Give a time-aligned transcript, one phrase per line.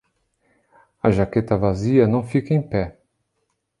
[1.03, 2.97] A jaqueta vazia não fica em pé.